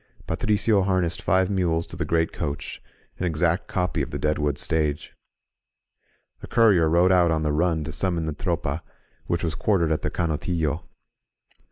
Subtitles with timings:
[0.25, 2.81] Patricio harnessed five mules to the great coach,—
[3.19, 5.13] an exact copy of the Deadwood Stage.
[6.41, 8.81] A courier rode out on the run to summon the Tropa,
[9.27, 10.81] which was quartered at the CanotUlo.